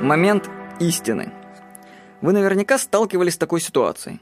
[0.00, 1.32] Момент истины.
[2.20, 4.20] Вы наверняка сталкивались с такой ситуацией.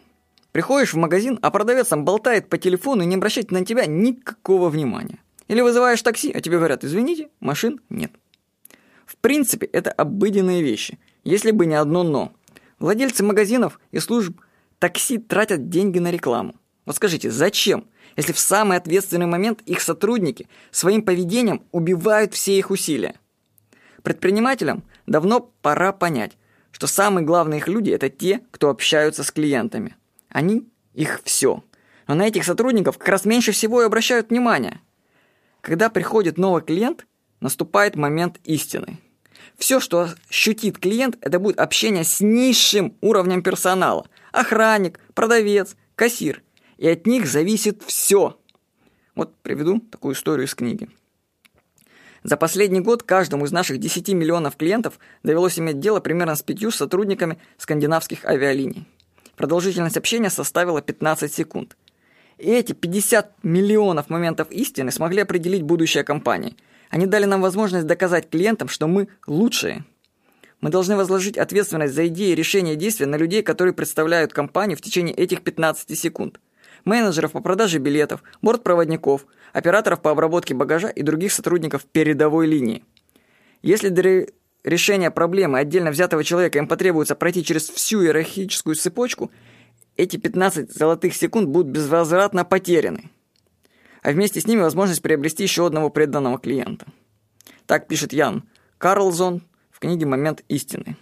[0.53, 4.69] Приходишь в магазин, а продавец там болтает по телефону и не обращает на тебя никакого
[4.69, 5.19] внимания.
[5.49, 8.13] Или вызываешь такси, а тебе говорят, извините, машин нет.
[9.05, 12.33] В принципе, это обыденные вещи, если бы не одно «но».
[12.79, 14.41] Владельцы магазинов и служб
[14.79, 16.55] такси тратят деньги на рекламу.
[16.87, 22.71] Вот скажите, зачем, если в самый ответственный момент их сотрудники своим поведением убивают все их
[22.71, 23.17] усилия?
[24.05, 26.37] Предпринимателям давно пора понять,
[26.71, 29.97] что самые главные их люди– это те, кто общаются с клиентами.
[30.29, 31.63] Они– их все.
[32.07, 34.81] Но на этих сотрудников как раз меньше всего и обращают внимание.
[35.61, 37.07] Когда приходит новый клиент,
[37.41, 38.99] наступает момент истины.
[39.57, 44.07] Все, что ощутит клиент, это будет общение с низшим уровнем персонала.
[44.33, 46.43] Охранник, продавец, кассир.
[46.77, 48.39] И от них зависит все.
[49.15, 50.89] Вот приведу такую историю из книги.
[52.25, 56.71] За последний год каждому из наших 10 миллионов клиентов довелось иметь дело примерно с пятью
[56.71, 58.89] сотрудниками скандинавских авиалиний.
[59.37, 61.77] Продолжительность общения составила 15 секунд.
[62.39, 66.57] И эти 50 миллионов моментов истины смогли определить будущее компании.
[66.89, 69.85] Они дали нам возможность доказать клиентам, что мы лучшие.
[70.63, 75.15] Мы должны возложить ответственность за идеи решения действия на людей, которые представляют компанию в течение
[75.15, 76.41] этих 15 секунд
[76.85, 82.85] менеджеров по продаже билетов, бортпроводников, операторов по обработке багажа и других сотрудников передовой линии.
[83.63, 84.27] Если для
[84.65, 89.31] решения проблемы отдельно взятого человека им потребуется пройти через всю иерархическую цепочку,
[89.97, 93.11] эти 15 золотых секунд будут безвозвратно потеряны.
[94.03, 96.87] А вместе с ними возможность приобрести еще одного преданного клиента.
[97.67, 98.45] Так пишет Ян
[98.79, 100.97] Карлзон в книге «Момент истины».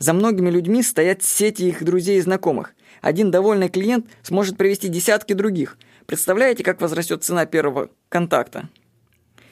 [0.00, 2.74] За многими людьми стоят сети их друзей и знакомых.
[3.02, 5.78] Один довольный клиент сможет привести десятки других.
[6.06, 8.70] Представляете, как возрастет цена первого контакта?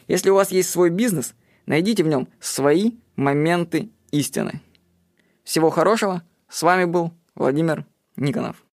[0.08, 1.34] Если у вас есть свой бизнес,
[1.66, 4.62] найдите в нем свои моменты истины.
[5.44, 6.22] Всего хорошего.
[6.48, 7.84] С вами был Владимир
[8.16, 8.67] Никонов.